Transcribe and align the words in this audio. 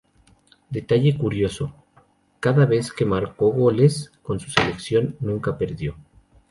Detalle 0.71 1.15
curioso: 1.15 1.75
cada 2.39 2.65
vez 2.65 2.91
que 2.91 3.05
marcó 3.05 3.51
goles 3.51 4.11
con 4.23 4.39
su 4.39 4.49
selección, 4.49 5.15
nunca 5.19 5.59
perdió. 5.59 5.95